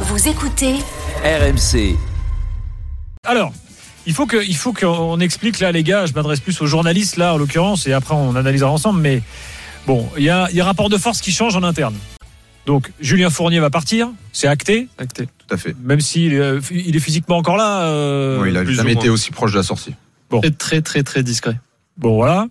[0.00, 0.74] Vous écoutez
[1.24, 1.96] RMC.
[3.24, 3.52] Alors,
[4.06, 6.06] il faut que, il faut qu'on explique là, les gars.
[6.06, 9.00] Je m'adresse plus aux journalistes là, en l'occurrence, et après on analysera ensemble.
[9.00, 9.22] Mais
[9.86, 11.94] bon, il y a, il y a un rapport de force qui change en interne.
[12.66, 15.74] Donc, Julien Fournier va partir, c'est acté, Acté, tout à fait.
[15.82, 17.82] même s'il est, il est physiquement encore là.
[17.84, 19.94] euh, Oui, il a jamais été aussi proche de la sortie.
[20.30, 21.58] Très très très très discret.
[21.96, 22.48] Bon, voilà.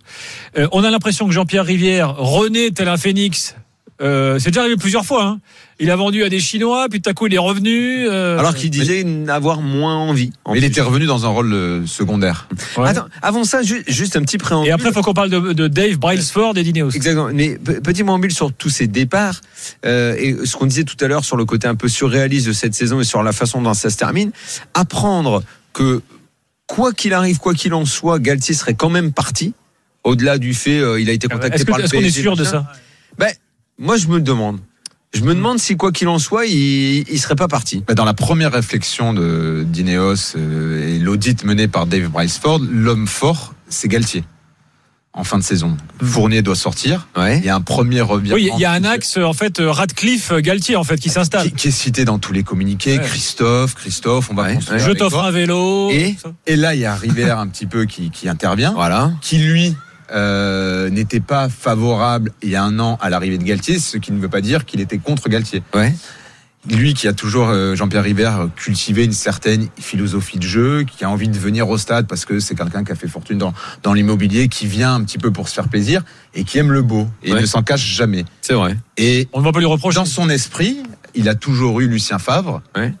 [0.58, 3.54] Euh, on a l'impression que Jean-Pierre Rivière renaît tel un phénix.
[4.02, 5.24] Euh, c'est déjà arrivé plusieurs fois.
[5.24, 5.40] Hein.
[5.80, 8.06] Il a vendu à des Chinois, puis tout à coup il est revenu.
[8.08, 10.32] euh, Alors qu'il disait n'avoir moins envie.
[10.44, 12.48] en Mais il était revenu dans un rôle euh, secondaire.
[12.76, 12.88] ouais.
[12.88, 14.68] Attends, avant ça, ju- juste un petit préambule.
[14.68, 16.90] Et après, il faut qu'on parle de, de Dave Brailsford et d'Ineos.
[16.90, 17.30] Exactement.
[17.32, 19.40] Mais pe- petit préambule sur tous ces départs
[19.86, 22.52] euh, et ce qu'on disait tout à l'heure sur le côté un peu surréaliste de
[22.52, 24.30] cette saison et sur la façon dont ça se termine.
[24.74, 25.42] Apprendre
[25.72, 26.02] que
[26.66, 29.54] quoi qu'il arrive, quoi qu'il en soit, Galtier serait quand même parti.
[30.04, 32.10] Au-delà du fait, euh, il a été contacté Est-ce que- par le est-ce qu'on est
[32.10, 32.72] sûr de ça?
[33.18, 33.32] Ben,
[33.78, 34.58] moi, je me le demande.
[35.14, 37.82] Je me demande si quoi qu'il en soit, il, il serait pas parti.
[37.86, 43.06] Bah, Dans la première réflexion de d'Ineos euh, et l'audit mené par Dave Briceford, l'homme
[43.06, 44.24] fort, c'est Galtier.
[45.14, 45.74] En fin de saison.
[46.02, 47.08] Fournier doit sortir.
[47.16, 47.38] Ouais.
[47.38, 48.34] Il y a un premier revirement.
[48.34, 51.48] Oui, il y a un axe en fait euh, Radcliffe-Galtier en fait qui s'installe.
[51.48, 52.98] qui, qui est cité dans tous les communiqués.
[52.98, 53.04] Ouais.
[53.06, 54.80] Christophe, Christophe, on va Ouais, construire.
[54.80, 55.88] Je t'offre un vélo.
[55.90, 56.16] Et.
[56.46, 59.12] Et là, il y a River un petit peu qui, qui intervient, Voilà.
[59.22, 59.74] qui lui
[60.12, 64.12] euh, n'était pas favorable il y a un an à l'arrivée de Galtier, ce qui
[64.12, 65.62] ne veut pas dire qu'il était contre Galtier.
[65.74, 65.94] Ouais.
[66.68, 71.04] Lui qui a toujours, euh, Jean-Pierre River, euh, cultivé une certaine philosophie de jeu, qui
[71.04, 73.54] a envie de venir au stade parce que c'est quelqu'un qui a fait fortune dans,
[73.84, 76.02] dans l'immobilier, qui vient un petit peu pour se faire plaisir
[76.34, 77.40] et qui aime le beau et Ouais.
[77.40, 78.24] ne s'en cache jamais.
[78.40, 78.76] C'est vrai.
[78.96, 79.94] Et On ne va pas lui reprocher.
[79.96, 80.78] dans son esprit,
[81.14, 82.92] il a toujours eu Lucien Favre, Ouais.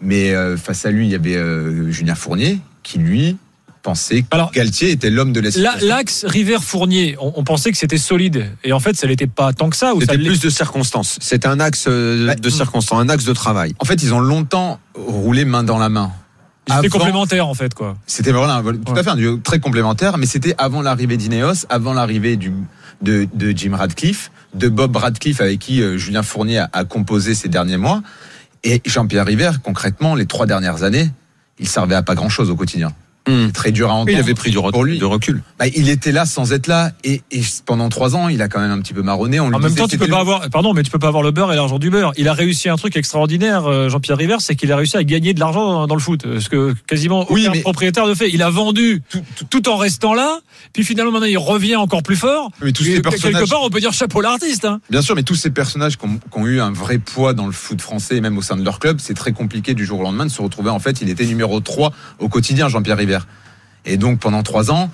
[0.00, 3.36] mais euh, face à lui, il y avait euh, Julien Fournier qui, lui,
[3.82, 5.88] pensait que Alors, Galtier était l'homme de la La- situation.
[5.88, 8.46] L'axe River-Fournier, on, on pensait que c'était solide.
[8.64, 9.92] Et en fait, ça n'était pas tant que ça.
[10.00, 11.18] C'était plus de circonstances.
[11.20, 12.36] C'était un axe euh, Ouais.
[12.36, 13.74] de circonstances, un axe de travail.
[13.80, 16.12] En fait, ils ont longtemps roulé main dans la main.
[16.68, 17.74] C'était Avant- complémentaire en fait.
[17.74, 17.96] quoi.
[18.06, 18.98] C'était voilà, tout Ouais.
[18.98, 22.52] à fait un duo très complémentaire, mais c'était avant l'arrivée d'Ineos, avant l'arrivée du
[23.00, 27.34] de, de Jim Radcliffe, de Bob Radcliffe avec qui euh, Julien Fournier a, a composé
[27.34, 28.00] ces derniers mois,
[28.62, 31.10] et Jean-Pierre River, concrètement, les trois dernières années,
[31.58, 32.92] il servait à pas grand-chose au quotidien.
[33.26, 34.10] C'est Très dur à entendre.
[34.10, 34.98] Il avait pris du re- pour lui.
[34.98, 35.42] de recul.
[35.58, 38.60] Bah, il était là sans être là, et, et pendant trois ans, il a quand
[38.60, 39.38] même un petit peu marronné.
[39.40, 41.22] On En même temps, tu peux pas le- avoir, pardon, mais tu peux pas avoir
[41.22, 42.12] le beurre et l'argent du beurre.
[42.16, 45.34] Il a réussi un truc extraordinaire, euh, Jean-Pierre River, c'est qu'il a réussi à gagner
[45.34, 48.30] de l'argent dans, le foot, ce que quasiment Oui, aucun mais- propriétaire ne fait.
[48.30, 50.40] Il a vendu tout, tout en restant là,
[50.72, 52.50] puis finalement maintenant il revient encore plus fort.
[52.62, 54.64] Mais tous Et ces quelque personnages, part, on peut dire chapeau l'artiste.
[54.64, 54.80] Hein.
[54.90, 57.80] bien sûr, mais tous ces personnages qui ont, eu un vrai poids dans le foot
[57.80, 60.26] français et même au sein de leur club, c'est très compliqué du jour au lendemain
[60.26, 60.70] de se retrouver.
[60.70, 63.11] En fait, il était numéro 3 au quotidien, Jean-Pierre River.
[63.84, 64.90] Et donc pendant trois ans,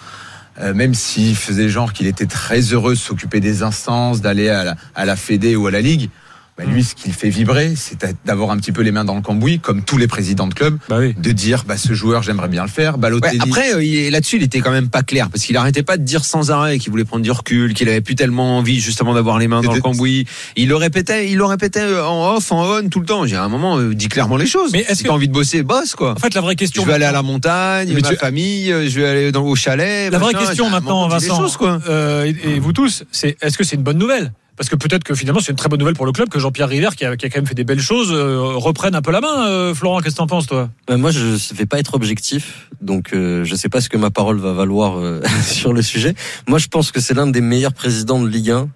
[0.60, 4.64] euh, même s'il faisait genre qu'il était très heureux de s'occuper des instances, d'aller à
[4.64, 6.10] la, à la Fédé ou à la Ligue,
[6.58, 9.14] bah, lui, ce qui le fait vibrer, c'est d'avoir un petit peu les mains dans
[9.14, 11.14] le cambouis, comme tous les présidents de club, Bah oui.
[11.16, 12.94] de dire bah, ce joueur, j'aimerais bien le faire.
[12.94, 15.96] Ouais, Balotelli, après, euh, là-dessus, il était quand même pas clair parce qu'il arrêtait pas
[15.96, 19.14] de dire sans arrêt qu'il voulait prendre du recul, qu'il avait plus tellement envie justement
[19.14, 20.26] d'avoir les mains dans le cambouis.
[20.56, 23.24] Il le répétait, il le répétait euh, en off, en on tout le temps.
[23.26, 24.72] J'ai à un moment euh, dit clairement les choses.
[24.72, 26.12] Mais est-ce si que- t'as envie de bosser, bosse quoi.
[26.12, 26.82] En fait, la vraie question.
[26.82, 29.54] Je vais aller à la montagne, Mais ma tu- famille, je vais aller dans au
[29.54, 30.10] chalet.
[30.10, 31.80] La vraie question maintenant, Vincent, choses, quoi.
[31.88, 34.32] euh, et, et vous tous, c'est est-ce que c'est une bonne nouvelle?
[34.58, 36.68] Parce que peut-être que finalement c'est une très bonne nouvelle pour le club que Jean-Pierre
[36.68, 39.12] River, qui a, qui a quand même fait des belles choses, euh, reprenne un peu
[39.12, 39.46] la main.
[39.48, 40.68] Euh, Florent, qu'est-ce que t'en penses, toi?
[40.90, 43.96] Euh, moi, je ne vais pas être objectif, donc euh, je sais pas ce que
[43.96, 45.00] ma parole va valoir
[45.42, 46.14] sur le sujet.
[46.48, 48.68] Moi, je pense que c'est l'un des meilleurs présidents de Ligue 1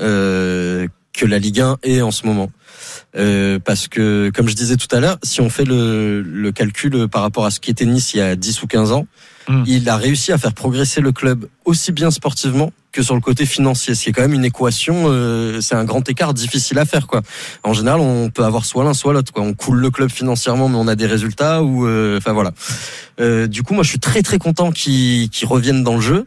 [0.00, 2.50] euh, que la Ligue 1 est en ce moment.
[3.12, 7.22] Parce que, comme je disais tout à l'heure, si on fait le, le calcul par
[7.22, 9.06] rapport à ce qui était Nice il y a 10 ou 15 ans,
[9.48, 9.64] Hmm.
[9.66, 13.46] il a réussi à faire progresser le club aussi bien sportivement que sur le côté
[13.46, 16.84] financier, ce qui est quand même une équation, euh, c'est un grand écart difficile à
[16.84, 17.06] faire.
[17.06, 17.22] quoi.
[17.62, 19.32] En général, on peut avoir soit l'un, soit l'autre.
[19.36, 21.62] On coule le club financièrement, mais on a des résultats.
[21.62, 22.52] Ou, euh, enfin voilà.
[23.20, 26.24] Euh, du coup, moi, je suis très très content qu'ils reviennent dans le jeu.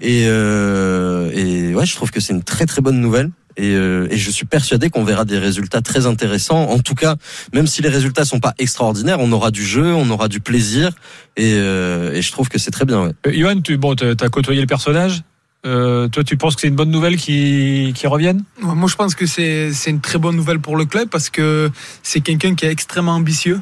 [0.00, 3.30] Et, euh, et ouais, je trouve que c'est une très très bonne nouvelle.
[3.56, 6.70] Et, euh, et je suis persuadé qu'on verra des résultats très intéressants.
[6.70, 7.16] En tout cas,
[7.52, 10.90] même si les résultats sont pas extraordinaires, on aura du jeu, on aura du plaisir.
[11.36, 13.12] Et, euh, et je trouve que c'est très bien.
[13.26, 13.38] Ouais.
[13.38, 15.22] Johan, tu bon, t'as côtoyé le personnage?
[15.64, 18.42] Euh, toi, tu penses que c'est une bonne nouvelle qui, qui revienne?
[18.60, 21.70] Moi, je pense que c'est c'est une très bonne nouvelle pour le club parce que
[22.02, 23.60] c'est quelqu'un qui est extrêmement ambitieux.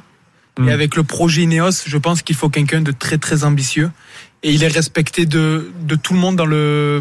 [0.67, 3.91] Et avec le projet Ineos, je pense qu'il faut quelqu'un de très très ambitieux.
[4.43, 7.01] Et il est respecté de, de tout le monde dans le,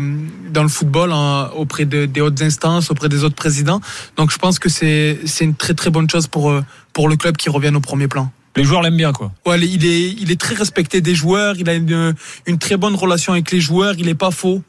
[0.50, 3.81] dans le football, hein, auprès de- des hautes instances, auprès des autres présidents.
[4.16, 6.63] Donc je pense que c'est c'est une très très bonne chose pour, euh,
[6.94, 8.31] pour le club qui revienne au premier plan.
[8.56, 9.31] Les joueurs l'aiment bien, quoi.
[9.45, 12.13] Ouais, il est, il est très respecté des joueurs, il a une,
[12.45, 14.62] une très bonne relation avec les joueurs, il est pas faux.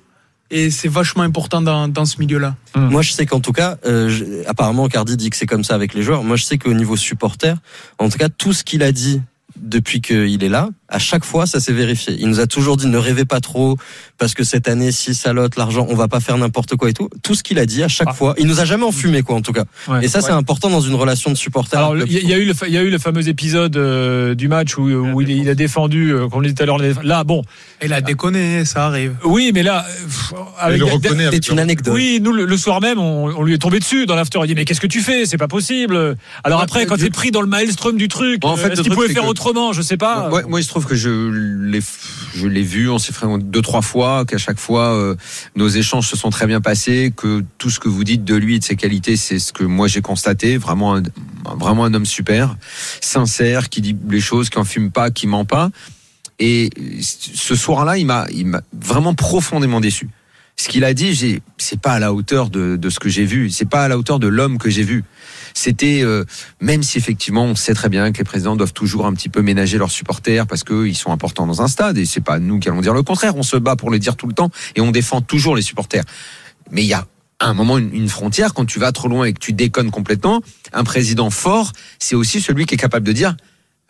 [0.53, 2.57] Et c'est vachement important dans, dans ce milieu-là.
[2.75, 5.75] Moi, je sais qu'en tout cas, euh, je- apparemment, Cardi dit que c'est comme ça
[5.75, 6.25] avec les joueurs.
[6.25, 7.55] Moi, je sais qu'au niveau supporter,
[7.99, 9.23] en tout cas, tout ce qu'il a dit
[9.61, 12.17] depuis qu'il est là, à chaque fois, ça s'est vérifié.
[12.19, 13.77] Il nous a toujours dit ne rêvez pas trop,
[14.19, 17.09] parce que cette année, si salote, l'argent, on va pas faire n'importe quoi et tout.
[17.23, 18.15] Tout ce qu'il a dit à chaque Ah.
[18.15, 19.65] fois, il nous a jamais enfumé, quoi, en tout cas.
[19.89, 20.05] Ouais.
[20.05, 21.77] Et ça, c'est important dans une relation de supporter.
[21.79, 22.99] Alors, il y, a- il y a eu le, fa- il y a eu le
[22.99, 26.55] fameux épisode euh, du match où, où il, il a défendu, euh, comme on dit
[26.55, 27.43] tout à l'heure, là, bon,
[27.83, 29.15] Il a déconné, ça arrive.
[29.25, 31.27] oui, mais là, pff, avec le des- reconnaît.
[31.27, 31.95] avec c'est une anecdote.
[31.95, 34.41] Oui, nous le, le soir même, on, on lui est tombé dessus dans l'after.
[34.43, 35.25] Il dit mais qu'est-ce que tu fais?
[35.27, 36.17] C'est pas possible.
[36.43, 38.83] Alors Ouais, après, quand t'es pris dans le maelstrom du truc, En fait, euh, est-ce
[38.83, 39.29] qu'il pouvait faire que-
[39.73, 40.31] Je sais pas.
[40.31, 41.81] Ouais, moi, il se trouve que je l'ai,
[42.35, 45.17] je l'ai vu, on s'est fait deux, trois fois, qu'à chaque fois, euh,
[45.57, 48.57] nos échanges se sont très bien passés, que tout ce que vous dites de lui
[48.57, 50.57] et de ses qualités, c'est ce que moi j'ai constaté.
[50.57, 51.03] Vraiment un,
[51.59, 52.57] vraiment un homme super,
[53.01, 55.71] sincère, qui dit les choses, qui en fume pas, qui ment pas.
[56.39, 56.71] Et
[57.01, 60.09] ce soir-là, il m'a, il m'a vraiment profondément déçu.
[60.61, 63.49] Ce qu'il a dit, c'est pas à la hauteur de, de ce que j'ai vu.
[63.49, 65.05] C'est pas à la hauteur de l'homme que j'ai vu.
[65.55, 66.27] C'était, euh,
[66.61, 69.41] même si effectivement, on sait très bien que les présidents doivent toujours un petit peu
[69.41, 72.69] ménager leurs supporters parce qu'ils sont importants dans un stade et c'est pas nous qui
[72.69, 73.37] allons dire le contraire.
[73.37, 76.05] On se bat pour le dire tout le temps et on défend toujours les supporters.
[76.71, 77.07] Mais il y a
[77.39, 80.43] à un moment une frontière quand tu vas trop loin et que tu déconnes complètement.
[80.75, 83.35] Un président fort, c'est aussi celui qui est capable de dire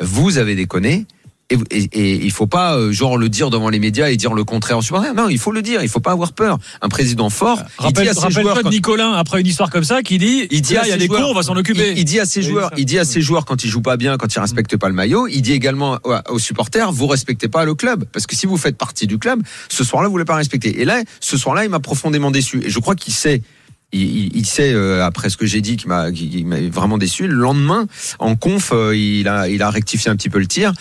[0.01, 1.09] vous avez déconné.
[1.51, 4.35] Et, et, et il faut pas euh, genre le dire devant les médias et dire
[4.35, 5.15] le contraire aux supporters.
[5.15, 5.83] Non, il faut le dire.
[5.83, 6.59] Il faut pas avoir peur.
[6.81, 9.47] Un président fort, il dit Rappelle, à ses rappelle-toi joueurs de quand- Nicolas après une
[9.49, 11.31] histoire comme ça qui dit il dit là à il y a des joueurs- cons,
[11.31, 11.91] on va s'en occuper.
[11.93, 13.97] Il, il dit à ses joueurs, il dit à ses joueurs quand ils jouent pas
[13.97, 15.99] bien, quand ils respectent pas le maillot, il dit également
[16.29, 19.43] aux- supporters, vous respectez pas le club, parce que si vous faites partie du club,
[19.69, 20.81] ce soir-là vous voulez pas respecter.
[20.81, 22.61] Et là, ce soir-là, il m'a profondément déçu.
[22.65, 23.43] Et je crois qu'il sait.
[23.93, 27.27] Il, sait euh, après ce que j'ai dit qui m'a m'a vraiment déçu.
[27.27, 27.87] Le lendemain,
[28.21, 30.73] en conf, euh, il a il a rectifié un petit peu le tir.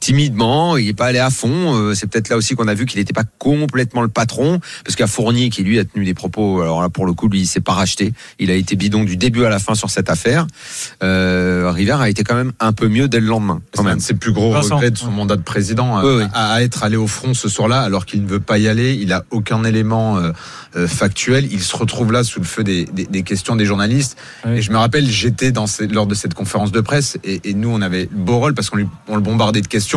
[0.00, 1.74] Timidement, il n'est pas allé à fond.
[1.76, 4.94] Euh, C'est peut-être là aussi qu'on a vu qu'il n'était pas complètement le patron, parce
[4.96, 6.62] qu'il y a Fournier qui lui a tenu des propos.
[6.62, 8.12] Alors là, pour le coup, lui, il s'est pas racheté.
[8.38, 10.46] Il a été bidon du début à la fin sur cette affaire.
[11.02, 13.90] Euh, River a été quand même un peu mieux dès le lendemain, quand C'est un
[13.90, 13.98] même.
[13.98, 14.76] de ses plus gros Vincent.
[14.76, 16.24] regrets de son mandat de président, Oui, euh, oui.
[16.32, 18.94] à, être allé au front ce soir-là, alors qu'il ne veut pas y aller.
[18.94, 21.48] Il a aucun élément euh, factuel.
[21.50, 24.16] Il se retrouve là sous le feu des, des- des questions des journalistes.
[24.46, 24.58] Oui.
[24.58, 27.54] Et je me rappelle, j'étais dans ces- lors de cette conférence de presse, et, et
[27.54, 29.87] nous, on avait beau rôle parce qu'on lui- on le bombardait de questions.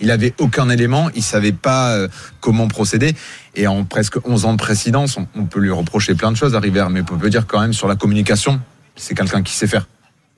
[0.00, 1.10] Il avait aucun élément.
[1.14, 2.08] Il savait pas euh,
[2.40, 3.14] comment procéder.
[3.54, 6.54] Et en presque 11 ans de présidence, on, on peut lui reprocher plein de choses
[6.54, 8.60] à River, mais on peut dire quand même sur la communication,
[8.96, 9.86] c'est quelqu'un qui sait faire.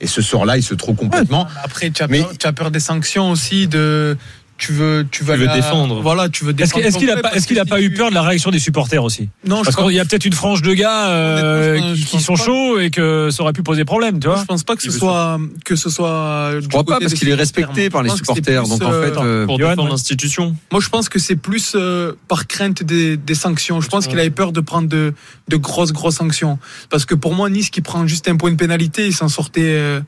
[0.00, 1.46] Et ce soir-là, il se trouve complètement.
[1.62, 4.16] Après, tu as, Mais- peur, tu as peur des sanctions aussi, de.
[4.62, 6.00] Tu veux, tu veux, Tu veux la- défendre.
[6.02, 6.74] Voilà, tu veux Est-ce défendre.
[6.82, 8.52] qu'il est-ce qu'il a club pas, est-ce qu'il a pas eu peur de la réaction
[8.52, 11.08] des supporters aussi Non, je Parce pense, qu'il y a peut-être une frange de gars
[11.08, 14.62] euh, qui, sont chauds et que ça aurait pu poser problème, tu vois je pense
[14.62, 16.60] pas que ce soit que ce soit.
[16.60, 18.62] Je crois pas parce qu'il est respecté par les supporters.
[18.62, 20.54] Donc en fait, euh, pour Johan, défendre l'institution.
[20.70, 23.80] Moi, je pense que c'est plus euh, par crainte des, des sanctions.
[23.80, 25.12] Je pense qu'il avait peur de prendre de,
[25.48, 26.60] de grosses, grosses sanctions.
[26.88, 29.74] Parce que pour moi, Nice qui prend juste un point de pénalité, il s'en sortait
[29.74, 30.00] euh,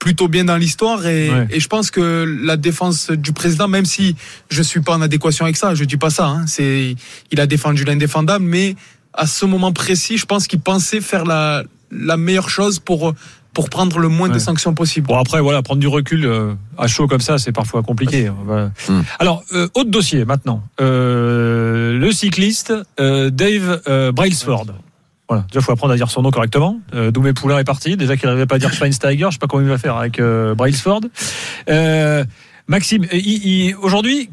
[0.00, 1.06] plutôt bien dans l'histoire.
[1.06, 1.46] Et, Ouais.
[1.50, 4.16] et je pense que la défense du président, même si
[4.50, 6.26] je suis pas en adéquation avec ça, je dis pas ça.
[6.26, 6.96] Hein, c'est,
[7.30, 8.74] il a défendu l'indéfendable, mais
[9.14, 11.62] à ce moment précis, je pense qu'il pensait faire la,
[11.92, 13.14] la meilleure chose pour
[13.52, 15.08] pour prendre le moins de sanctions possible.
[15.08, 18.30] Bon après voilà prendre du recul euh, à chaud comme ça c'est parfois compliqué.
[18.46, 18.70] Voilà.
[18.88, 19.02] Hmm.
[19.18, 24.66] Alors euh, autre dossier maintenant Euh, le cycliste euh, Dave euh, Brailsford.
[25.30, 26.78] Voilà déjà faut apprendre à dire son nom correctement.
[26.92, 29.46] Euh, Doumé Poulain est parti déjà qu'il n'arrivait pas à dire Schweinsteiger je sais pas
[29.46, 31.00] comment il va faire avec euh, Brailsford.
[31.70, 32.24] Euh,
[32.66, 34.28] Maxime il- il- aujourd'hui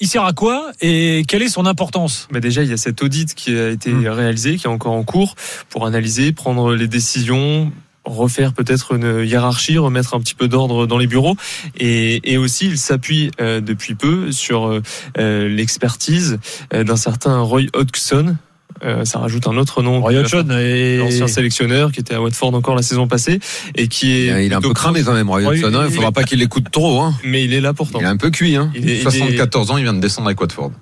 [0.00, 2.26] il sert à quoi et quelle est son importance?
[2.32, 4.08] Mais déjà, il y a cet audit qui a été Mm.
[4.08, 5.36] réalisé, qui est encore en cours,
[5.70, 7.70] pour analyser, prendre les décisions,
[8.04, 11.36] refaire peut-être une hiérarchie, remettre un petit peu d'ordre dans les bureaux.
[11.78, 14.82] Et, et aussi, il s'appuie euh, depuis peu sur euh,
[15.16, 16.38] euh, l'expertise
[16.74, 18.36] euh, d'un certain Roy Hodgson.
[18.82, 20.00] Euh, ça rajoute un autre nom.
[20.00, 23.38] Roy Hodgson et L'ancien sélectionneur qui était à Watford encore la saison passée
[23.76, 24.44] et qui est.
[24.46, 25.84] il est un peu cramé quand même, Roy Hodgson, hein.
[25.86, 27.00] Il il- faudra pas qu'il l'écoute trop.
[27.00, 27.14] Hein.
[27.24, 28.00] Mais il est là pourtant.
[28.00, 28.56] Il est un peu cuit.
[28.56, 28.70] Hein.
[28.74, 30.72] Il est- il est- 74 ans, il vient de descendre avec Watford.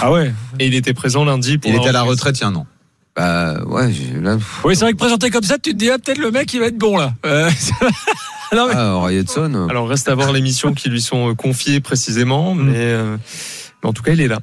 [0.00, 2.44] ah ouais et il était présent lundi pour Il était à la retraite il y
[2.44, 2.66] a un an.
[3.16, 4.38] Bah ouais, là.
[4.62, 6.60] oui c'est vrai que présenté comme ça tu te dis ah, peut-être le mec il
[6.60, 7.14] va être bon là.
[7.26, 7.50] Euh,
[8.54, 9.66] non, mais- Ah, Roy Hodgson.
[9.68, 12.62] Alors reste à voir les missions qui lui sont confiées précisément, Mm.
[12.62, 13.16] mais, euh,
[13.82, 14.38] mais en tout cas il est là.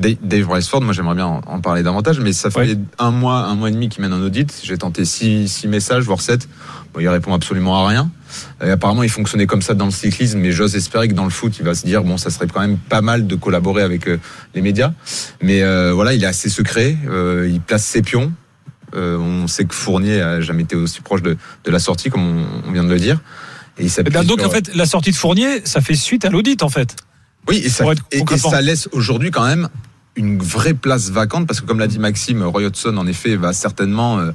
[0.00, 2.78] Dave- Brailsford, moi j'aimerais bien en parler davantage, mais ça fait Ouais.
[2.98, 4.60] un mois, un mois et demi qu'il mène un audit.
[4.62, 6.48] J'ai tenté six, six messages, voire sept.
[6.92, 8.10] Bon, il répond absolument à rien.
[8.64, 11.30] Et apparemment, il fonctionnait comme ça dans le cyclisme, mais j'ose espérer que dans le
[11.30, 14.06] foot, il va se dire bon, ça serait quand même pas mal de collaborer avec
[14.08, 14.18] euh,
[14.54, 14.92] les médias.
[15.42, 16.96] Mais euh, voilà, il est assez secret.
[17.08, 18.32] euh, il place ses pions.
[18.94, 22.22] Euh, on sait que Fournier a jamais été aussi proche de, de la sortie, comme
[22.22, 23.18] on, on vient de le dire.
[23.78, 26.30] Et il s'appuie donc sur- en fait la sortie de Fournier ça fait suite à
[26.30, 26.96] l'audit en fait.
[27.48, 29.68] Oui, et ça, et- ça laisse aujourd'hui quand même
[30.16, 33.52] une vraie place vacante parce que comme l'a dit Maxime, Roy Hodgson en effet va
[33.52, 34.32] certainement euh,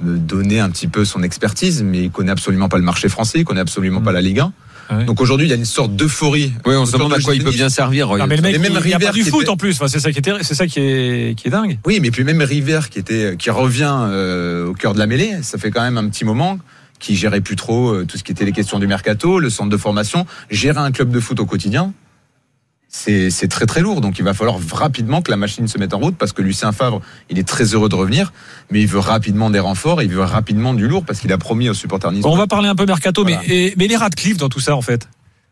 [0.00, 3.44] donner un petit peu son expertise, mais il connaît absolument pas le marché français, il
[3.44, 4.52] connaît absolument pas la Ligue 1.
[4.90, 5.04] Ouais.
[5.06, 6.52] Donc aujourd'hui, il y a une sorte d'euphorie.
[6.66, 8.08] Oui, on se demande à de quoi il peut bien servir.
[8.08, 9.50] Non, mais le mec, Et même il n'y a pas River du qui foot était-
[9.50, 9.76] en plus.
[9.76, 11.78] Enfin, c'est ça qui est, c'est ça qui est, qui est dingue.
[11.86, 15.38] Oui, mais puis même River qui était qui revient euh, au cœur de la mêlée,
[15.42, 16.58] ça fait quand même un petit moment
[16.98, 19.70] qui gérait plus trop euh, tout ce qui était les questions du mercato, le centre
[19.70, 21.92] de formation, gérer un club de foot au quotidien.
[22.96, 25.92] C'est c'est très très lourd, donc il va falloir rapidement que la machine se mette
[25.94, 28.32] en route parce que Lucien Favre, il est très heureux de revenir,
[28.70, 31.68] mais il veut rapidement des renforts, il veut rapidement du lourd parce qu'il a promis
[31.68, 32.30] aux supporters niçois.
[32.30, 33.40] Bon, on va parler un peu mercato, Voilà.
[33.48, 35.08] mais, et- mais les Radcliffe dans tout ça, en fait.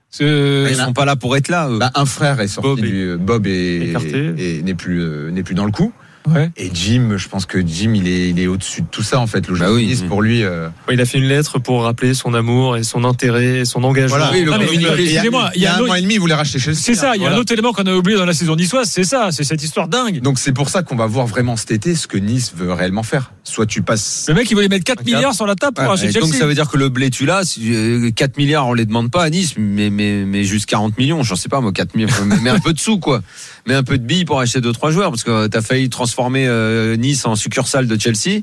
[0.08, 1.68] C'est- Ils sont pas là pour être là.
[1.68, 1.78] eux.
[1.80, 4.34] Bah, un frère est sorti Bob est- du Bob est, écarté.
[4.38, 5.92] et n'est plus euh, n'est plus dans le coup.
[6.28, 6.50] Ouais.
[6.56, 9.26] Et Jim, je pense que Jim, il est il est au-dessus de tout ça en
[9.26, 9.48] fait.
[9.48, 10.04] Le jeu Bah de oui.
[10.08, 10.44] pour lui.
[10.44, 13.82] euh, Il a fait une lettre pour rappeler son amour et son intérêt et son
[13.82, 14.16] engagement.
[14.18, 14.30] Voilà.
[14.32, 14.92] Oui, le Non, mais communiqué.
[14.98, 16.78] il- Excusez-moi, il y a, un un mois et demi, il voulait racheter Chelsea.
[16.80, 17.36] C'est ça, il y a Voilà.
[17.36, 19.88] un autre élément qu'on a oublié dans la saison niçoise, c'est ça, c'est cette histoire
[19.88, 20.20] dingue.
[20.20, 23.02] Donc c'est pour ça qu'on va voir vraiment cet été ce que Nice veut réellement
[23.02, 23.32] faire.
[23.44, 24.26] Soit tu passes.
[24.28, 26.12] Le mec, il voulait mettre 4 Un milliards sur la table pour Ouais, acheter et
[26.12, 26.26] Chelsea.
[26.26, 28.86] donc ça veut dire que le blé tu l'as, si, euh, 4 milliards on les
[28.86, 31.96] demande pas à Nice, mais, mais, mais juste 40 millions, j'en sais pas moi, 4
[31.96, 32.08] millions,
[32.42, 33.20] mais un peu de sous quoi,
[33.66, 36.46] mais un peu de billes pour acheter deux trois joueurs parce que t'as failli transformer
[36.46, 38.42] euh, Nice en succursale de Chelsea.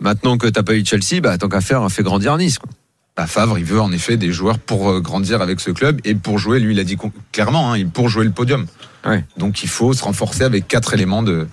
[0.00, 2.58] Maintenant que t'as pas eu Chelsea, bah tant qu'à faire, fait grandir Nice.
[2.58, 2.68] Quoi.
[3.16, 6.14] Bah, Favre, il veut en effet des joueurs pour euh, grandir avec ce club et
[6.14, 6.60] pour jouer.
[6.60, 6.98] Lui, il a dit
[7.32, 8.66] clairement, hein, pour jouer le podium.
[9.06, 9.24] Ouais.
[9.38, 11.46] Donc il faut se renforcer avec quatre éléments de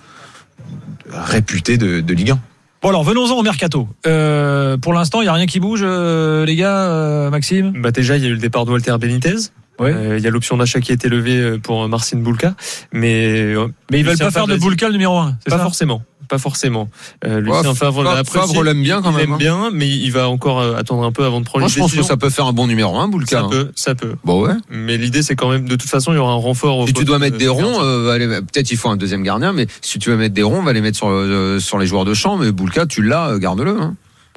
[1.09, 2.39] réputés de, de Ligue 1.
[2.83, 3.87] Bon alors, venons-en au mercato.
[4.05, 7.71] Euh, pour l'instant, il y a rien qui bouge, euh, les gars, euh, Maxime?
[7.81, 9.35] Bah déjà, il y a eu le départ de Walter Benitez.
[9.79, 9.91] Ouais.
[9.93, 12.53] Euh, il y a l'option d'achat qui a été levée euh, pour Marcin Boulka,
[12.91, 14.55] mais euh, Mais ils veulent pas faire de.
[14.55, 15.63] Boulka le numéro 1 c'est Pas ça?
[15.63, 16.03] forcément.
[16.29, 16.89] Pas forcément.
[17.25, 18.23] Euh, Lucien Ouais, Favre.
[18.25, 19.37] Favre l'aime bien quand il même, aime hein.
[19.37, 22.01] bien, mais il va encore attendre un peu avant de prendre Moi je pense que
[22.01, 23.39] ça peut faire un bon numéro 1 Boulka.
[23.39, 23.49] Ça hein.
[23.51, 24.15] peut, ça peut.
[24.23, 24.53] Bon ouais.
[24.71, 26.77] Mais l'idée, c'est quand même, de toute façon, il y aura un renfort.
[26.79, 29.51] au Si tu dois de- mettre des ronds, euh, peut-être il faut un deuxième gardien,
[29.53, 31.85] mais si tu veux mettre des ronds, on va les mettre sur, euh, sur les
[31.87, 32.37] joueurs de champ.
[32.37, 33.79] Mais Boulka, tu l'as, garde-le.
[33.81, 33.95] Hein.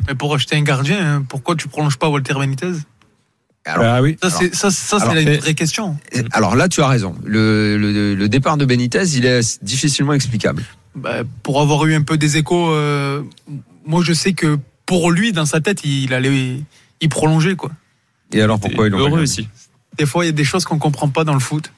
[0.08, 2.72] Mais pour acheter un gardien, hein, pourquoi tu prolonges pas Walter Benitez?
[3.66, 4.16] Alors, Ah oui.
[4.22, 5.96] Ça, c'est ça, ça, c'est alors, la- vraie question.
[6.32, 7.14] alors là, tu as raison.
[7.24, 10.64] Le, le, le départ de Benitez, il est difficilement explicable.
[10.94, 13.22] Bah, pour avoir eu un peu des échos, euh,
[13.84, 16.60] moi je sais que pour lui, dans sa tête, il allait
[17.00, 17.70] y prolonger quoi.
[18.32, 19.24] Et alors pourquoi ils l'ont pas heureux.
[19.98, 21.72] Des fois, il y a des choses qu'on comprend pas dans le foot.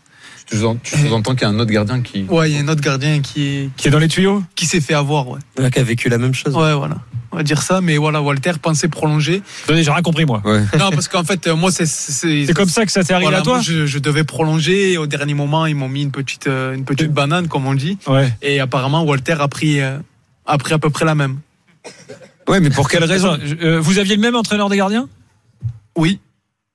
[0.51, 2.25] Tu sous- tu sous-entends qu'il y a un autre gardien qui.
[2.29, 4.81] Ouais, il y a un autre gardien qui Qui est dans les tuyaux qui s'est
[4.81, 5.29] fait avoir.
[5.29, 6.55] Ouais, Là, qui a vécu la même chose.
[6.55, 6.97] ouais, voilà.
[7.31, 9.43] On va dire ça, mais voilà, Walter pensait prolonger.
[9.65, 10.41] Attendez, j'ai rien compris, moi.
[10.47, 10.63] Ouais.
[10.79, 13.27] non, parce qu'en fait, euh, moi, c'est c'est C'est comme ça que ça t'est arrivé
[13.27, 14.93] voilà, à toi moi, je, je devais prolonger.
[14.93, 17.75] Et au dernier moment, ils m'ont mis une petite euh, une petite banane, comme on
[17.75, 17.99] dit.
[18.07, 18.33] Ouais.
[18.41, 19.99] Et apparemment, Walter a pris euh,
[20.47, 21.37] a pris à peu près la même.
[22.49, 23.37] Ouais, mais pour quelle raison
[23.81, 25.07] vous aviez le même entraîneur des gardiens?
[25.97, 26.19] Oui.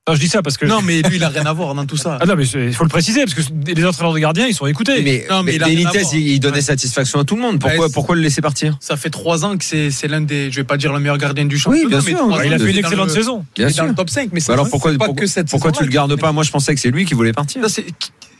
[0.06, 0.66] Non, je dis ça parce que.
[0.66, 2.18] Non, mais lui, il a rien à voir dans tout ça.
[2.20, 4.66] Ah non, mais il faut le préciser parce que les entraîneurs de gardiens, ils sont
[4.66, 5.00] écoutés.
[5.02, 6.60] mais, Non, mais mais il Benitez, il, il donnait Ouais.
[6.60, 7.58] satisfaction à tout le monde.
[7.58, 8.76] Pourquoi, Ouais, pourquoi le laisser partir?
[8.80, 11.16] Ça fait trois ans que c'est c'est l'un des, je vais pas dire le meilleur
[11.16, 11.88] gardien du championnat.
[11.88, 12.28] bien mais sûr.
[12.44, 13.46] il a fait une excellente le- saison.
[13.56, 15.48] il est dans le top 5, mais c'est Bah alors pourquoi, pas pourquoi, que cette
[15.48, 16.32] pourquoi tu le gardes pas?
[16.32, 17.62] Moi, je pensais que c'est lui qui voulait partir.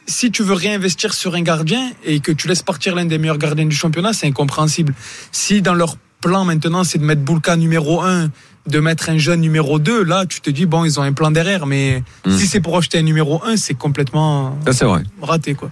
[0.07, 3.39] Si tu veux réinvestir sur un gardien et que tu laisses partir l'un des meilleurs
[3.39, 4.93] gardiens du championnat, c'est incompréhensible.
[5.33, 8.29] Si dans leur plan maintenant, c'est de mettre Boulka numéro 1,
[8.67, 11.31] de mettre un jeune numéro 2, là, tu te dis, bon, ils ont un plan
[11.31, 12.31] derrière, mais Hmm.
[12.37, 15.03] si c'est pour acheter un numéro 1, c'est complètement Ça, c'est vrai.
[15.21, 15.71] raté, quoi.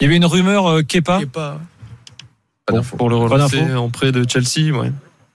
[0.00, 1.20] Il y avait une rumeur euh, Kepa.
[1.22, 1.60] Et pas...
[2.96, 3.76] Pour le Pas relancer d'infos.
[3.78, 4.88] en prêt de Chelsea, ouais.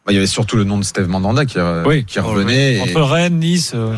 [0.06, 2.04] Bah, il y avait surtout le nom de Steve Mandanda qui, euh, Oui.
[2.06, 2.76] qui revenait.
[2.78, 3.72] et- Entre Rennes, Nice.
[3.76, 3.96] euh.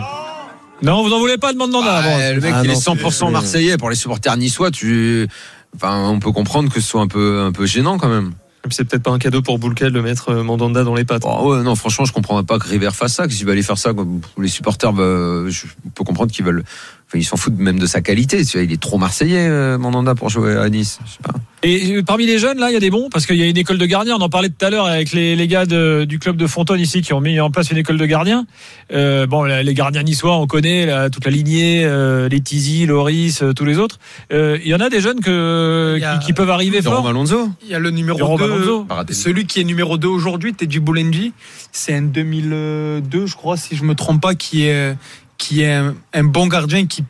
[0.84, 1.88] Non, vous n'en voulez pas de Mandanda.
[1.91, 2.17] Ah, bon.
[2.36, 3.77] le mec, Ah il non, est 100% c'est- marseillais.
[3.77, 5.27] Pour les supporters niçois, tu,
[5.75, 8.34] enfin, on peut comprendre que ce soit un peu, un peu gênant quand même.
[8.70, 11.24] C'est peut-être pas un cadeau pour Boulka de mettre euh, Mandanda dans les pattes.
[11.25, 13.27] Oh, ouais, non, franchement, je comprends pas que River fasse ça.
[13.27, 13.91] Que s'il va aller faire ça,
[14.38, 15.65] les supporters, bah, je
[15.96, 16.63] peux comprendre qu'ils veulent.
[17.12, 18.46] Enfin, ils s'en foutent même de sa qualité.
[18.46, 20.98] Tu vois, Il est trop marseillais, euh, Mandanda, pour jouer à Nice.
[21.06, 21.34] Je sais pas.
[21.63, 23.48] Et euh, parmi les jeunes, là, il y a des bons, parce qu'il y a
[23.48, 24.15] une école de gardiens.
[24.18, 26.80] On en parlait tout à l'heure avec les, les gars de- du club de Fontaine
[26.80, 28.46] ici qui ont mis en place une école de gardiens.
[28.94, 33.44] Euh, bon, les gardiens niçois, on connaît là, toute la lignée, euh, les Tizi, Loris,
[33.44, 34.00] euh, tous les autres.
[34.32, 36.82] Euh, Il y en a des jeunes que, Il y a- qui, qui peuvent arriver
[36.82, 37.06] fort?
[37.08, 37.50] Alonso.
[37.63, 38.84] Il y a le numéro Jérôme 2, Alonso.
[38.86, 39.20] Baratelli.
[39.20, 41.34] celui qui est numéro 2 aujourd'hui, Teddy Boulenji.
[41.74, 44.96] C'est un 2002, je crois, si je me trompe pas, qui est,
[45.41, 47.03] qui est un, un bon gardien qui,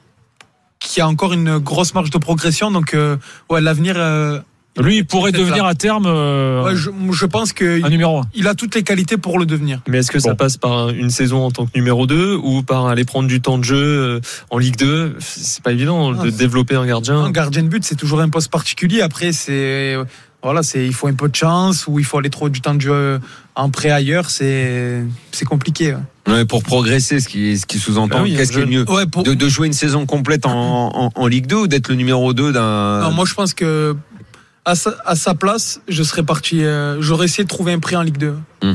[0.80, 2.72] qui a encore une grosse marge de progression.
[2.72, 3.18] Donc, euh,
[3.50, 4.40] ouais, l'avenir, euh,
[4.80, 5.72] Lui, il pourrait devenir là.
[5.72, 8.22] à terme euh, ouais, je, je pense qu'il un numéro 1.
[8.34, 9.82] il a toutes les qualités pour le devenir.
[9.90, 12.88] Mais est-ce que ça passe par une saison en tant que numéro 2 ou par
[12.88, 16.38] aller prendre du temps de jeu en Ligue 2 C'est pas évident Ah, de c'est-
[16.38, 17.20] développer un gardien.
[17.20, 19.02] Un gardien de but, c'est toujours un poste particulier.
[19.02, 19.98] Après, c'est
[20.42, 22.74] voilà, c'est il faut un peu de chance ou il faut aller trop du temps
[22.74, 23.20] de jeu
[23.56, 24.30] en prêt ailleurs.
[24.30, 25.94] C'est c'est compliqué.
[25.94, 26.00] ouais.
[26.34, 29.08] Ouais, pour progresser, ce qui, ce qui sous-entend, Bah oui, qu'est-ce qui est mieux Ouais,
[29.08, 30.52] pour, de, de jouer une saison complète en,
[30.96, 33.02] en, en Ligue 2 ou d'être le numéro 2 d'un.
[33.02, 33.96] Non, moi je pense que
[34.66, 36.64] à sa, à sa place, je serais parti.
[36.64, 38.74] euh, J'aurais essayé de trouver un prix en Ligue 2 Hmm.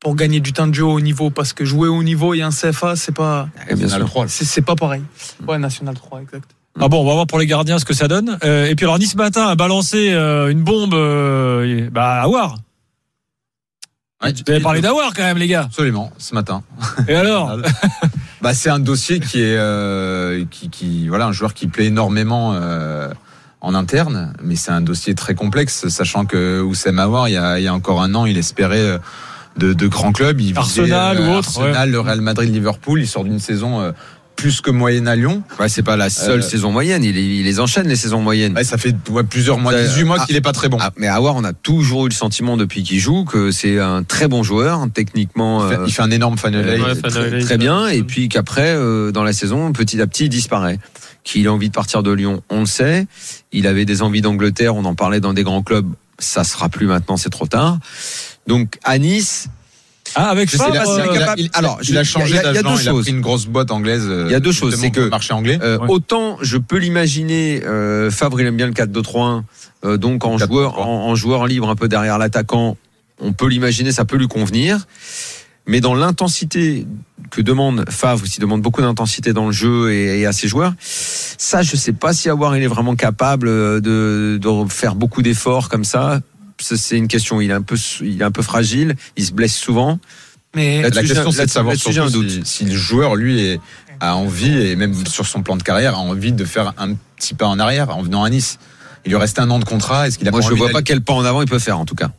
[0.00, 2.42] pour gagner du temps de jeu au haut niveau, parce que jouer au niveau et
[2.42, 4.06] un CFA, c'est pas, bien National sûr.
[4.08, 4.28] 3, là.
[4.30, 5.02] c'est c'est pas pareil.
[5.48, 6.48] Ouais, National 3, exact.
[6.80, 8.38] Ah bon, on va voir pour les gardiens ce que ça donne.
[8.44, 12.54] Euh, et puis alors Nice matin a balancé euh, une bombe euh, bah, à War.
[14.22, 15.62] Ouais, Vous avez parlé d'Awar quand même les gars.
[15.62, 16.62] Absolument, ce matin.
[17.08, 17.56] Et alors
[18.42, 22.52] Bah, c'est un dossier qui est euh, qui, qui voilà un joueur qui plaît énormément
[22.54, 23.12] euh,
[23.60, 27.58] en interne, mais c'est un dossier très complexe, sachant que Oussem Aouar, il y a,
[27.58, 28.98] il y a encore un an, il espérait euh,
[29.58, 33.06] de, de grands clubs, il visait, Arsenal ou autre, Arsenal, le Real Madrid, Liverpool, il
[33.06, 33.92] sort d'une saison euh,
[34.40, 35.42] plus que moyenne à Lyon.
[35.58, 37.04] Ouais, c'est pas la seule Euh, saison moyenne.
[37.04, 38.54] Il, il les enchaîne les saisons moyennes.
[38.54, 40.78] Ouais, ça fait ouais, plusieurs mois, Ça, 18 mois ah, qu'il est pas très bon.
[40.80, 44.02] Ah, mais Awar, on a toujours eu le sentiment depuis qu'il joue que c'est un
[44.02, 45.66] très bon joueur, techniquement.
[45.66, 48.30] il, fait, euh, il fait un énorme fan euh, Ouais, très, très bien, et puis
[48.30, 50.78] qu'après, euh, dans la saison, petit à petit, il disparaît.
[51.22, 53.06] Qu'il a envie de partir de Lyon, on le sait.
[53.52, 55.86] Il avait des envies d'Angleterre, on en parlait dans des grands clubs.
[56.18, 57.78] Ça sera plus maintenant, c'est trop tard.
[58.46, 59.48] Donc à Nice,
[60.14, 61.78] Ah avec Je ça sais Il a, pas euh, si il a- capable- il- alors,
[61.88, 63.02] il a changé il y a- il y a d'agent, deux il a choses.
[63.04, 64.04] pris une grosse boîte anglaise.
[64.06, 65.58] euh, Il y a deux choses, c'est que- le marché anglais.
[65.62, 65.86] Euh, Ouais.
[65.88, 69.44] Autant je peux l'imaginer, euh, Favre il aime bien le 4-2-3-1,
[69.84, 70.46] euh, donc en 4-2-3.
[70.46, 72.76] joueur, en, en joueur libre un peu derrière l'attaquant,
[73.20, 74.86] on peut l'imaginer, ça peut lui convenir.
[75.66, 76.86] Mais dans l'intensité
[77.30, 80.72] que demande Favre, qui demande beaucoup d'intensité dans le jeu et, et à ses joueurs,
[80.80, 83.46] ça je sais pas si avoir il est vraiment capable
[83.80, 86.20] de, de faire beaucoup d'efforts comme ça.
[86.60, 87.40] C'est une question.
[87.40, 88.94] Il est un peu, il est un peu fragile.
[89.16, 89.98] Il se blesse souvent.
[90.54, 93.58] Mais La question, c'est de savoir surtout si, si le joueur, lui,
[94.00, 97.34] a envie, et même sur son plan de carrière, a envie de faire un petit
[97.34, 98.58] pas en arrière en venant à Nice.
[99.04, 100.08] Il lui reste un an de contrat.
[100.08, 101.58] Est-ce qu'il a Moi, pas je envie vois pas quel pas en avant il peut
[101.58, 102.10] faire en tout cas.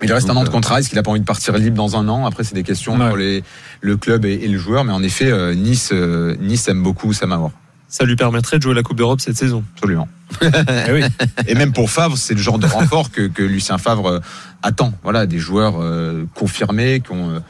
[0.00, 0.80] Il lui reste un an de euh, contrat.
[0.80, 2.26] Est-ce qu'il a pas envie de partir libre dans un an?
[2.26, 3.08] Après, c'est des questions Ouais.
[3.08, 3.44] pour les,
[3.80, 4.84] le club et, et le joueur.
[4.84, 7.52] Mais en effet, euh, Nice, euh, Nice aime beaucoup Samawa.
[7.92, 9.62] Ça lui permettrait de jouer la Coupe d'Europe cette saison.
[9.74, 10.08] Absolument.
[10.42, 11.02] eh oui.
[11.46, 14.20] Et même pour Favre, c'est le genre de renfort que, que Lucien Favre euh,
[14.62, 14.94] attend.
[15.02, 17.40] Voilà, des joueurs euh, confirmés qui ont, euh,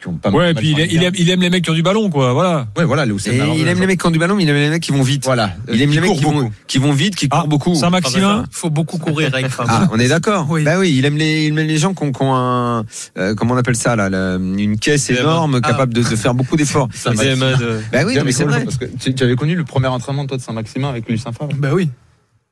[0.00, 2.08] qui ont pas Ouais, puis il, aime, il aime les mecs qui ont du ballon
[2.10, 2.66] quoi, voilà.
[2.76, 4.44] Ouais, voilà, le Oussem Et il aime le les mecs qui ont du ballon, mais
[4.44, 5.24] il aime les mecs qui vont vite.
[5.24, 5.52] Voilà.
[5.72, 7.74] Il aime les mecs courent qui vont, qui vont vite, qui courent Ah, beaucoup.
[7.74, 9.46] Saint-Maximin il faut beaucoup courir avec.
[9.58, 10.46] Ah, on est d'accord.
[10.48, 10.64] Oui.
[10.64, 12.84] Bah oui, il aime les, il aime les gens qui ont, qui ont un,
[13.18, 15.68] euh, comment on appelle ça là, la- une caisse énorme, Ah.
[15.68, 16.88] capable de, de faire beaucoup d'efforts.
[17.06, 18.64] Un DMA de- Bah oui, non, mais c'est vrai.
[18.64, 21.52] Parce que tu, tu avais connu le premier entraînement toi de Saint-Maximin avec Lucien Favre.
[21.56, 21.88] Bah oui.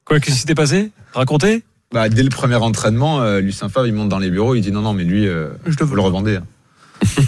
[0.05, 0.91] Quoi, qu'est-ce qui s'était passé?
[1.15, 4.61] Racontez Bah, dès le premier entraînement, euh, Lucien Favre il monte dans les bureaux, il
[4.63, 6.37] dit non non mais lui, euh, Je le vous le revendez.
[6.37, 6.43] hein.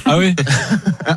[0.04, 0.34] Ah oui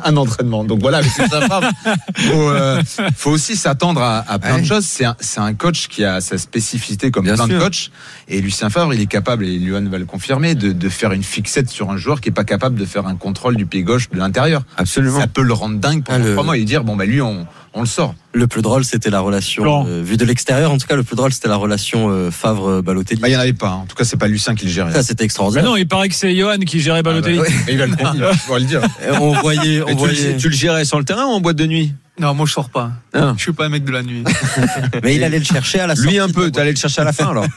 [0.04, 0.64] Un, entraînement.
[0.64, 1.68] Donc voilà, Lucien Favre,
[2.16, 2.82] faut, euh,
[3.16, 4.60] faut aussi s'attendre à, à plein Ouais.
[4.62, 4.84] de choses.
[4.84, 7.58] C'est un, c'est un coach qui a sa spécificité comme Bien plein sûr.
[7.58, 7.90] de coachs.
[8.28, 11.24] Et Lucien Favre, il est capable, et Luan va le confirmer, de, de faire une
[11.24, 14.08] fixette sur un joueur qui est pas capable de faire un contrôle du pied gauche
[14.10, 14.62] de l'intérieur.
[14.76, 15.20] Absolument.
[15.20, 17.20] Ça peut le rendre dingue pendant Ah, le- trois mois et dire bon bah lui
[17.20, 18.14] on, on le sort.
[18.32, 21.16] Le plus drôle, c'était la relation, euh, vu de l'extérieur, en tout cas, le plus
[21.16, 23.20] drôle, c'était la relation euh, Favre-Balotelli.
[23.20, 23.68] Bah, il y en avait pas.
[23.70, 23.80] hein.
[23.82, 24.92] En tout cas, c'est pas Lucien qui le gérait.
[24.92, 25.64] Ça, c'était Mais extraordinaire.
[25.64, 27.38] non, il paraît que c'est Johan qui gérait Balotelli.
[27.40, 28.80] Ah bah, Et il va le, il va pouvoir le dire.
[29.06, 31.40] Et on voyait, on tu, voyait, le, tu le gérais sur le terrain ou en
[31.40, 31.92] boîte de nuit?
[32.20, 32.92] Non, moi je sors pas.
[33.12, 33.34] Ah.
[33.36, 34.22] Je suis pas un mec de la nuit.
[35.02, 36.10] mais il allait le chercher à la sortie.
[36.10, 37.46] Lui un peu, tu allais le chercher à la fin alors.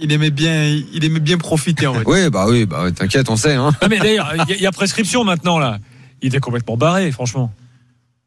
[0.00, 2.02] Il aimait bien, il aimait bien profiter en fait.
[2.06, 3.54] Oui, bah oui, bah t'inquiète, on sait.
[3.54, 3.72] Hein.
[3.80, 5.78] Ah, mais d'ailleurs, il y a- il y, a prescription maintenant là.
[6.22, 7.52] Il était complètement barré, franchement.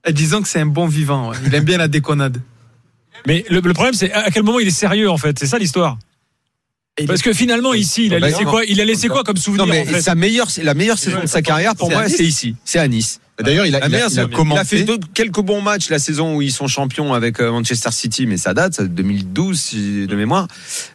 [0.05, 1.29] Et disons que c'est un bon vivant.
[1.29, 1.37] ouais.
[1.45, 2.37] Il aime bien la déconnade.
[3.27, 5.37] Mais le, le problème, c'est à quel moment il est sérieux en fait?
[5.37, 5.97] C'est ça l'histoire.
[7.07, 8.49] Parce que finalement ici, il a Bah, laissé non.
[8.51, 8.65] quoi?
[8.65, 10.01] Il a laissé quoi comme souvenir Non mais en fait?
[10.01, 12.15] sa meilleure, la meilleure saison de sa carrière pour moi, Nice.
[12.17, 13.19] c'est ici, c'est à Nice.
[13.39, 14.07] D'ailleurs, il a, il a, il a
[14.61, 14.85] il fait
[15.15, 18.53] quelques bons matchs la saison où ils sont champions avec euh, Manchester City, mais ça
[18.53, 20.47] date, ça, 2012 si- de mémoire.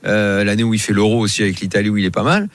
[0.04, 2.48] Euh, L'année où il fait l'Euro aussi avec l'Italie où il est pas mal,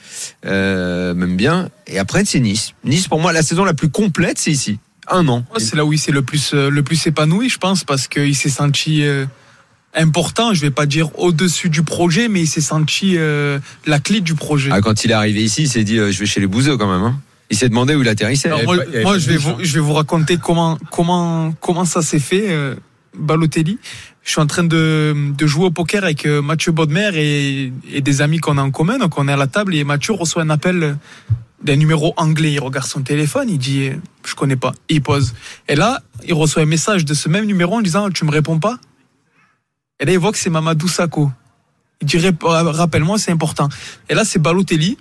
[0.45, 1.69] euh, même bien.
[1.87, 2.73] Et après c'est Nice.
[2.85, 4.79] Nice pour moi la saison la plus complète c'est ici.
[5.09, 5.45] Un an.
[5.53, 8.07] Ouais, c'est là où il s'est le plus, euh, le plus épanoui, je pense, parce
[8.07, 9.25] qu'il s'est senti euh,
[9.95, 10.53] important.
[10.53, 14.35] Je vais pas dire au-dessus du projet, mais il s'est senti euh, la clé du
[14.35, 14.69] projet.
[14.71, 16.77] Ah, quand il est arrivé ici, il s'est dit euh, je vais chez les bouseux
[16.77, 17.03] quand même.
[17.03, 17.19] hein.
[17.49, 18.47] Il s'est demandé où il atterrissait.
[18.47, 21.83] Alors, moi, pas- il moi, je vais vous, je vais vous raconter comment, comment, comment
[21.83, 22.75] ça s'est fait, euh,
[23.17, 23.77] Balotelli.
[24.23, 28.21] Je suis en train de, de jouer au poker avec Mathieu Bodmer et, et des
[28.21, 28.99] amis qu'on a en commun.
[28.99, 30.95] Donc, on est à la table et Mathieu reçoit un appel
[31.63, 32.54] d'un numéro anglais.
[32.54, 33.91] Il regarde son téléphone, il dit,
[34.26, 34.74] je connais pas.
[34.89, 35.34] Il pose.
[35.67, 38.60] Et là, il reçoit un message de ce même numéro en disant, tu me réponds
[38.60, 38.80] pas?
[40.00, 41.32] Et là, il voit que c'est Mamadou Sakho.
[42.02, 43.69] Il dit, rappelle-moi, c'est important.
[44.10, 44.97] Et là, c'est Balotelli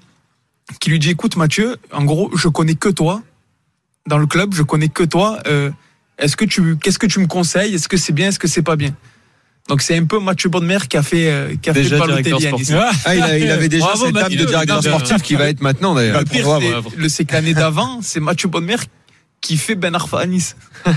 [0.79, 3.23] qui lui dit écoute Mathieu, en gros, je connais que toi
[4.07, 5.38] dans le club, je connais que toi.
[5.46, 5.70] euh,
[6.18, 7.75] est-ce que tu, qu'est-ce que tu me conseilles?
[7.75, 8.29] Est-ce que c'est bien?
[8.29, 8.94] Est-ce que c'est pas bien?
[9.70, 12.46] Donc c'est un peu Mathieu Bonnemer qui a fait, euh, qui a Déjà fait Balotelli
[12.46, 12.72] à Nice.
[12.74, 15.48] Ah, Ah, il, a- il avait déjà Bravo, cette table de directeur sportif qui va
[15.48, 16.18] être maintenant d'ailleurs.
[16.20, 16.46] Le pire,
[16.96, 18.76] le- c'est que l'année d'avant, c'est Mathieu Bonnemer
[19.40, 20.56] qui fait Ben Arfa à Nice.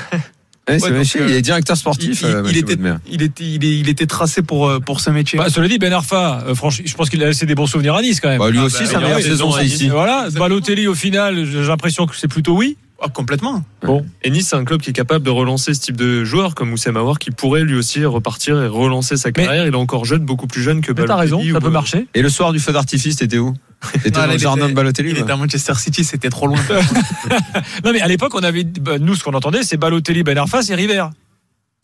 [0.69, 2.21] Ouais, c'est Ouais, donc, euh, il est directeur sportif.
[2.21, 2.77] il, euh, il était,
[3.11, 5.37] il, était, il, était tracé pour, euh, pour ce métier.
[5.37, 7.95] Bah, cela dit, Ben Arfa, euh, franchement, je pense qu'il a laissé des bons souvenirs
[7.95, 8.39] à Nice quand même.
[8.39, 9.89] Bah, lui Ah, aussi, bah, sa meilleure saison, c'est ici.
[9.89, 12.77] Voilà, Balotelli au final, j'ai l'impression que c'est plutôt oui.
[13.05, 13.63] Ah, complètement.
[13.83, 16.55] Bon, Et Nice, c'est un club qui est capable de relancer ce type de joueur
[16.55, 19.67] comme Moussa Mawar qui pourrait lui aussi repartir et relancer sa carrière.
[19.67, 21.69] Il est encore jeune, beaucoup plus jeune que mais t'as raison, Balotelli ça peut euh,
[21.71, 22.07] marcher.
[22.13, 23.53] Et le soir du feu d'artifice, t'étais où?
[24.01, 26.59] T'étais Non, dans le jardin de Balotelli Il était à Manchester City, c'était trop loin.
[27.83, 30.61] Non mais à l'époque, on avait, bah, nous, ce qu'on entendait, c'est Balotelli, Ben Arfa,
[30.61, 31.05] c'est River.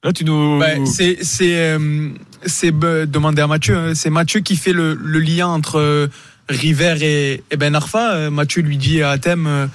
[0.03, 0.59] Là, tu nous.
[0.59, 2.09] Bah, c'est c'est euh,
[2.45, 3.75] c'est euh, demander à Mathieu.
[3.77, 3.91] hein.
[3.95, 6.07] C'est Mathieu qui fait le, le lien entre euh,
[6.47, 8.13] River et, et Ben Arfa.
[8.13, 9.69] Euh, Mathieu lui dit à Athème,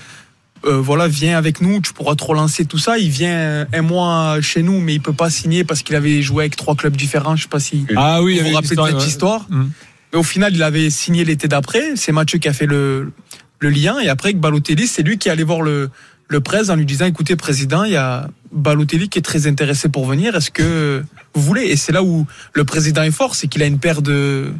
[0.67, 2.99] euh, voilà, viens avec nous, tu pourras te relancer tout ça.
[2.99, 6.23] Il vient euh, un mois chez nous, mais il peut pas signer parce qu'il avait
[6.23, 7.37] joué avec trois clubs différents.
[7.37, 9.07] Je sais pas si ah oui, vous vous rappelez de cette ouais.
[9.07, 9.47] histoire.
[9.51, 9.71] Mhm.
[10.13, 11.97] Mais au final, il avait signé l'été d'après.
[11.97, 13.13] C'est Mathieu qui a fait le,
[13.59, 13.99] le lien.
[14.01, 15.91] Et après, avec Balotelli, c'est lui qui est allé voir le,
[16.29, 19.89] le presse en lui disant écoutez, président, il y a Balotelli qui est très intéressé
[19.89, 20.35] pour venir.
[20.35, 21.65] Est-ce que vous voulez?
[21.65, 24.53] Et c'est là où le président est fort c'est qu'il a une paire de,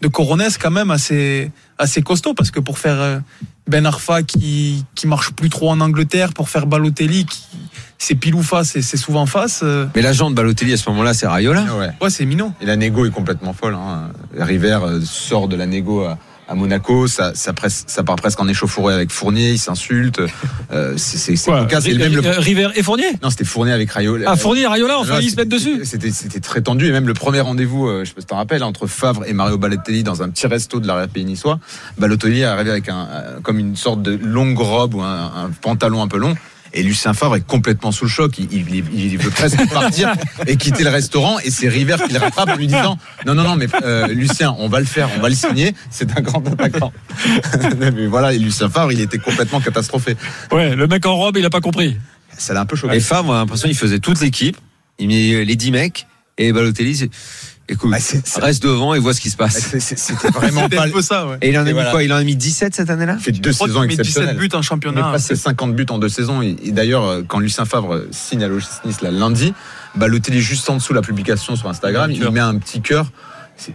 [0.00, 2.34] de coronesses quand même assez, assez costaud.
[2.34, 3.18] Parce que pour faire euh,
[3.68, 7.42] Ben Arfa qui, qui marche plus trop en Angleterre, pour faire Balotelli qui.
[7.98, 9.60] C'est pile ou face et c'est souvent face.
[9.62, 11.62] euh, Mais l'agent de Balotelli à ce moment-là, c'est Rayola.
[11.78, 11.88] Ouais.
[12.02, 12.52] ouais, c'est minot.
[12.60, 13.74] Et la négo est complètement folle.
[13.74, 14.10] Hein.
[14.38, 18.38] River euh, sort de la négo à, à Monaco, ça, ça, presse- ça part presque
[18.40, 20.20] en échauffourée avec Fournier, ils s'insultent.
[20.72, 21.86] Euh, c'est cocasse.
[21.86, 23.06] Et Ri- même le- River et Fournier?
[23.22, 24.26] Non, c'était Fournier avec Rayola.
[24.30, 25.84] Ah, Fournier et Rayola, enfin, ils se mettent dessus.
[25.84, 28.62] C'était très tendu et même le premier rendez-vous, euh, je sais pas si t'en rappelles,
[28.62, 31.58] entre Favre et Mario Balotelli dans un petit resto de l'arrière-pays niçois.
[31.98, 33.08] Balotelli est arrivé avec un
[33.42, 36.34] comme une sorte de longue robe ou un, un pantalon un peu long.
[36.76, 38.38] Et Lucien Favre est complètement sous le choc.
[38.38, 40.12] Il, il- il veut presque partir
[40.46, 41.38] et quitter le restaurant.
[41.40, 44.54] Et c'est River qui le rattrape en lui disant Non, non, non, mais euh, Lucien,
[44.58, 45.74] on va le faire, on va le signer.
[45.90, 46.92] C'est un grand attaquant.
[47.80, 50.16] mais voilà, et Lucien Favre, il était complètement catastrophé.
[50.52, 51.96] Ouais, le mec en robe, il a pas compris.
[52.38, 52.96] Ça l'a un peu choqué.
[52.96, 54.56] Et Favre, on a l'impression qu'il faisait toute l'équipe.
[54.98, 56.06] Il met les 10 mecs.
[56.38, 57.10] Et Balotelli, c'est.
[57.68, 59.58] Écoute, Ah, c'est- reste devant et vois ce qui se passe.
[59.58, 60.84] c'est- c'est- C'était vraiment pas.
[60.86, 61.38] un peu ça, ouais.
[61.42, 61.90] Et il en a Et mis voilà.
[61.90, 64.00] quoi Il en a mis 17 cette année-là Il fait deux saisons qu'il met 17
[64.06, 64.36] exceptionnelles.
[64.36, 65.02] buts en On est championnat.
[65.10, 66.42] passé 50 buts en deux saisons.
[66.42, 69.52] Et, et d'ailleurs, euh, quand Lucien Favre signe à l'OGC Nice là, lundi,
[69.96, 73.10] Balotelli juste en dessous la publication sur Instagram, il met un petit cœur.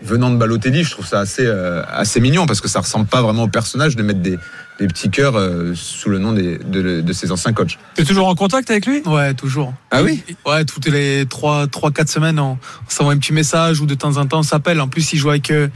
[0.04, 3.22] Venant de Balotelli, je trouve ça assez euh, assez mignon parce que ça ressemble pas
[3.24, 4.38] vraiment au personnage de mettre des,
[4.82, 7.78] des petits cœurs euh, sous le nom des, de, de ses anciens coachs.
[7.96, 9.02] T'es toujours en contact avec lui?
[9.06, 9.74] Ouais, toujours.
[9.92, 10.24] Ah oui?
[10.46, 13.94] Ouais, toutes les 3 3 4 semaines on, on s'envoie un petit message ou de
[13.94, 14.82] temps en temps on s'appelle.
[14.82, 15.68] En plus, il joue avec euh,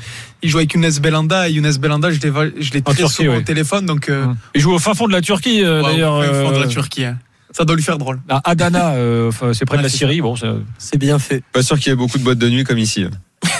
[0.41, 3.37] il joue avec Younes Belanda et Younes Belanda, je l'ai très Turquie, souvent ouais.
[3.37, 6.15] au téléphone donc euh, Il joue au fin fond de la Turquie, euh, ouais, d'ailleurs.
[6.15, 7.05] au fin fond de la Turquie.
[7.05, 7.17] hein.
[7.51, 8.19] Ça doit lui faire drôle.
[8.27, 10.19] à Adana, euh, c'est près de la Syrie.
[10.19, 10.35] Bon,
[10.77, 11.41] C'est bien fait.
[11.53, 13.05] Pas sûr qu'il y ait beaucoup de boîtes de nuit comme ici.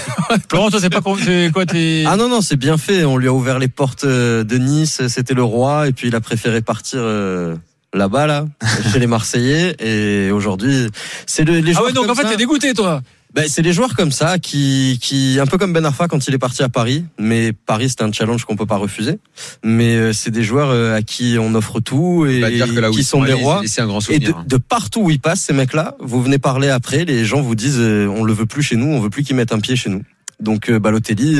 [0.49, 2.03] Florent, toi, c'est pas quoi tes.
[2.07, 3.03] Ah non, non, c'est bien fait.
[3.05, 6.15] On lui a ouvert les portes euh, de Nice, c'était le roi, et puis il
[6.15, 7.55] a préféré partir euh,
[7.93, 8.45] là-bas, là,
[8.91, 9.75] chez les Marseillais.
[9.79, 10.87] Et aujourd'hui,
[11.25, 13.01] c'est le- les Ah joueurs ouais, donc comme en fait, ça- t'es dégoûté, toi.
[13.35, 16.33] Ben, c'est les joueurs comme ça qui, qui, un peu comme Ben Arfa quand il
[16.33, 17.03] est parti à Paris.
[17.19, 19.19] Mais Paris, c'est un challenge qu'on peut pas refuser.
[19.61, 23.23] Mais euh, c'est des joueurs euh, à qui on offre tout et où qui sont
[23.23, 23.61] des rois.
[23.65, 24.37] C'est un grand Et de, souvenir.
[24.37, 24.45] hein.
[24.47, 27.77] de partout où ils passent, ces mecs-là, vous venez parler après, les gens vous disent
[27.79, 29.89] euh, on le veut plus chez nous, on veut plus qu'ils mettent un pied chez
[29.89, 30.03] nous.
[30.39, 31.37] Donc Balotelli,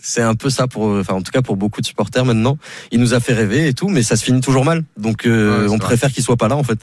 [0.00, 2.56] c'est un peu ça pour, enfin en tout cas pour beaucoup de supporters maintenant.
[2.92, 4.84] Il nous a fait rêver et tout, mais ça se finit toujours mal.
[4.98, 5.78] Donc euh, Ouais, on vrai.
[5.78, 6.78] préfère qu'il soit pas là en fait.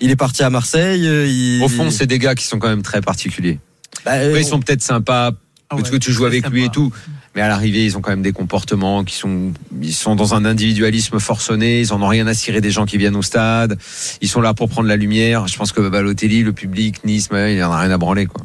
[0.00, 1.02] Il est parti à Marseille.
[1.02, 1.62] il...
[1.62, 3.58] Au fond, c'est des gars qui sont quand même très particuliers.
[4.04, 5.34] Bah, euh, Après, ils sont peut-être sympas Ah
[5.76, 6.92] parce ouais, que tu joues avec lui et tout.
[7.34, 10.44] Mais à l'arrivée, ils ont quand même des comportements qui sont, ils sont dans un
[10.44, 11.80] individualisme forcené.
[11.80, 13.78] Ils en ont rien à cirer des gens qui viennent au stade.
[14.20, 15.46] Ils sont là pour prendre la lumière.
[15.46, 18.42] Je pense que Balotelli, le public, Nice, il en a rien à branler, quoi.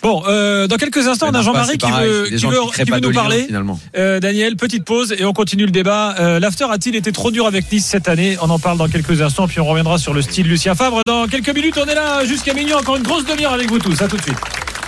[0.00, 3.44] Bon, euh, dans quelques instants, on a Jean-Marie qui veut, qui veut, veut nous parler.
[3.46, 3.80] finalement.
[3.96, 6.14] Euh, Daniel, petite pause et on continue le débat.
[6.20, 8.36] Euh, L'after a-t-il été trop dur avec Nice cette année?
[8.40, 11.00] On en parle dans quelques instants, puis on reviendra sur le style Lucien Favre.
[11.06, 14.00] Dans quelques minutes, on est là jusqu'à minuit, encore une grosse demi-heure avec vous tous.
[14.00, 14.36] À tout de suite.